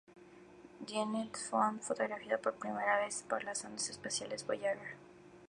[0.79, 4.97] Dione fue fotografiado por primera vez por las sondas espaciales Voyager.